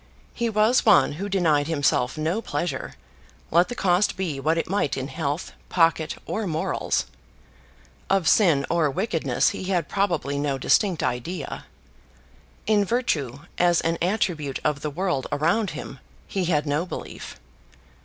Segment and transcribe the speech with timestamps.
[0.33, 2.95] He was one who denied himself no pleasure,
[3.51, 7.05] let the cost be what it might in health, pocket, or morals.
[8.09, 11.65] Of sin or wickedness he had probably no distinct idea.
[12.65, 17.39] In virtue, as an attribute of the world around him, he had no belief.